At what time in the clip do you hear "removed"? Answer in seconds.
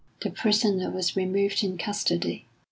1.15-1.63